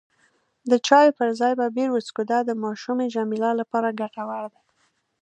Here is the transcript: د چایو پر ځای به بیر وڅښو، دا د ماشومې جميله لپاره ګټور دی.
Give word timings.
د 0.69 0.71
چایو 0.87 1.15
پر 1.19 1.29
ځای 1.39 1.53
به 1.59 1.65
بیر 1.75 1.89
وڅښو، 1.91 2.21
دا 2.31 2.39
د 2.45 2.51
ماشومې 2.63 3.07
جميله 3.15 3.51
لپاره 3.59 3.95
ګټور 3.99 4.43
دی. 4.53 4.61